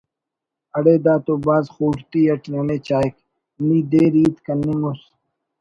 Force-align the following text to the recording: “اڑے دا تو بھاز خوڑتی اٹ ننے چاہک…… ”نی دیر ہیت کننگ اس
“اڑے 0.77 0.95
دا 1.05 1.13
تو 1.25 1.33
بھاز 1.45 1.65
خوڑتی 1.73 2.21
اٹ 2.33 2.41
ننے 2.51 2.77
چاہک…… 2.87 3.13
”نی 3.67 3.77
دیر 3.91 4.13
ہیت 4.19 4.35
کننگ 4.45 4.83
اس 4.89 5.01